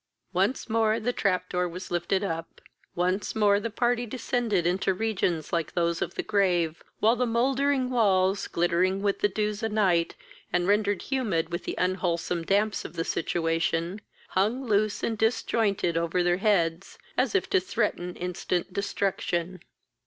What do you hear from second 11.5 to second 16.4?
with the unwholsome damps of the situation, hung loose and disjointed over their